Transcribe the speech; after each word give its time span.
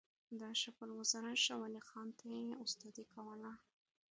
د 0.39 0.41
اشرف 0.53 0.77
الوزرا 0.85 1.33
شاولي 1.45 1.81
خان 1.89 2.09
ته 2.19 2.25
یې 2.33 2.57
استادي 2.63 3.05
کوله. 3.13 3.51